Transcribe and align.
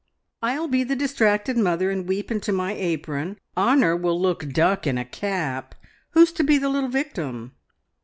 "I'll 0.41 0.67
be 0.67 0.83
the 0.83 0.95
distracted 0.95 1.59
mother, 1.59 1.91
and 1.91 2.07
weep 2.07 2.31
into 2.31 2.51
my 2.51 2.73
apron. 2.73 3.37
Honor 3.55 3.95
will 3.95 4.19
look 4.19 4.41
a 4.41 4.45
duck 4.47 4.87
in 4.87 4.97
a 4.97 5.05
cap. 5.05 5.75
Who's 6.13 6.31
to 6.31 6.43
be 6.43 6.57
the 6.57 6.69
little 6.69 6.89
victim?" 6.89 7.51